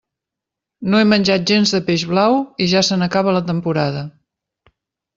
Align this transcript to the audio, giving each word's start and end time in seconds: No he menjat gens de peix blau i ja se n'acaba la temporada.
No 0.93 1.01
he 1.01 1.07
menjat 1.09 1.45
gens 1.51 1.75
de 1.77 1.83
peix 1.91 2.07
blau 2.15 2.39
i 2.67 2.71
ja 2.75 2.85
se 2.91 3.01
n'acaba 3.03 3.39
la 3.39 3.47
temporada. 3.55 4.07